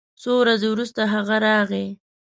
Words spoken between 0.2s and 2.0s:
څو ورځې وروسته هغه راغی